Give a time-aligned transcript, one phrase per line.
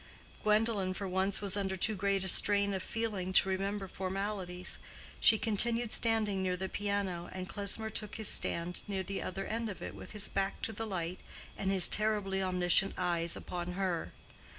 [0.41, 4.79] Gwendolen for once was under too great a strain of feeling to remember formalities.
[5.19, 9.69] She continued standing near the piano, and Klesmer took his stand near the other end
[9.69, 11.19] of it with his back to the light
[11.55, 14.11] and his terribly omniscient eyes upon her.